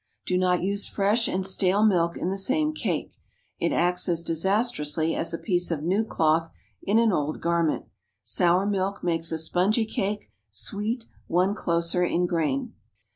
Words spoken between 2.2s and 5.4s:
the same cake. It acts as disastrously as a